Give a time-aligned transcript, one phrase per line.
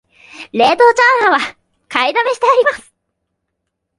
[0.51, 1.57] 冷凍チャーハンは
[1.87, 2.91] 買いだめしてあります